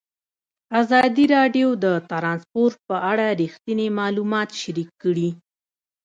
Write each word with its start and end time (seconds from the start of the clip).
ازادي 0.81 1.25
راډیو 1.35 1.67
د 1.83 1.85
ترانسپورټ 2.09 2.75
په 2.87 2.95
اړه 3.11 3.25
رښتیني 3.41 3.87
معلومات 3.99 4.49
شریک 4.61 4.89
کړي. 5.03 5.29